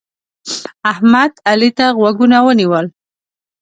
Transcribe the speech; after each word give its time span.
احمد؛ 0.91 1.31
علي 1.49 1.69
ته 1.77 1.85
غوږونه 1.97 2.37
ونیول. 2.45 2.85